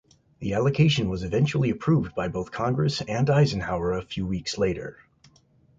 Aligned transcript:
The 0.39 0.55
allocation 0.55 1.09
was 1.09 1.21
eventually 1.23 1.69
approved 1.69 2.15
by 2.15 2.27
both 2.27 2.51
Congress 2.51 3.01
and 3.03 3.29
Eisenhower 3.29 3.91
a 3.93 4.01
few 4.01 4.25
weeks 4.25 4.57
later. 4.57 4.97